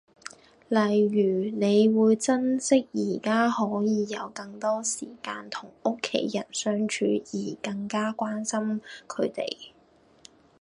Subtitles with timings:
[0.67, 9.67] 例如你會珍惜宜家可以有更多時間同屋企人相處而更加關心佢哋